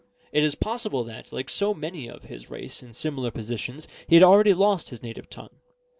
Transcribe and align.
It 0.31 0.41
is 0.43 0.55
possible 0.55 1.03
that, 1.03 1.31
like 1.31 1.47
so 1.51 1.75
many 1.75 2.09
of 2.09 2.23
his 2.23 2.49
race 2.49 2.81
in 2.81 2.91
similar 2.93 3.29
positions, 3.29 3.87
he 4.07 4.15
had 4.15 4.23
already 4.23 4.55
lost 4.55 4.89
his 4.89 5.03
native 5.03 5.29
tongue. 5.29 5.59